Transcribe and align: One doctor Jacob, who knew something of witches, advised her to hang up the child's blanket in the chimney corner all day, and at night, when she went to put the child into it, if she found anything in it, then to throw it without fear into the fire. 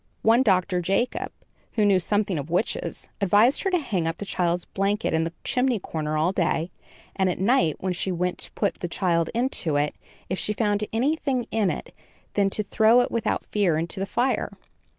One 0.23 0.41
doctor 0.41 0.81
Jacob, 0.81 1.31
who 1.73 1.85
knew 1.85 1.99
something 1.99 2.39
of 2.39 2.49
witches, 2.49 3.07
advised 3.21 3.61
her 3.61 3.69
to 3.69 3.77
hang 3.77 4.07
up 4.07 4.17
the 4.17 4.25
child's 4.25 4.65
blanket 4.65 5.13
in 5.13 5.25
the 5.25 5.33
chimney 5.43 5.77
corner 5.77 6.17
all 6.17 6.31
day, 6.31 6.71
and 7.15 7.29
at 7.29 7.37
night, 7.37 7.75
when 7.79 7.93
she 7.93 8.11
went 8.11 8.39
to 8.39 8.51
put 8.53 8.79
the 8.79 8.87
child 8.87 9.29
into 9.35 9.75
it, 9.75 9.93
if 10.27 10.39
she 10.39 10.53
found 10.53 10.83
anything 10.91 11.45
in 11.51 11.69
it, 11.69 11.93
then 12.33 12.49
to 12.49 12.63
throw 12.63 13.01
it 13.01 13.11
without 13.11 13.45
fear 13.45 13.77
into 13.77 13.99
the 13.99 14.07
fire. 14.07 14.51